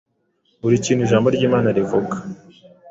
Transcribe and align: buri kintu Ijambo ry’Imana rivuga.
buri 0.61 0.83
kintu 0.85 1.01
Ijambo 1.03 1.27
ry’Imana 1.35 1.69
rivuga. 1.77 2.15